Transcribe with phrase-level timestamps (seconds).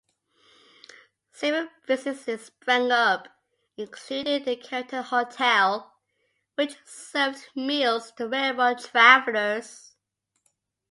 [1.31, 3.27] Several businesses sprang up,
[3.77, 5.95] including the Carrington Hotel,
[6.55, 9.93] which served meals to railroad travelers.